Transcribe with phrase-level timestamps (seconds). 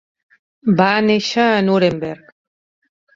[0.79, 2.33] Va néixer a Nuremberg.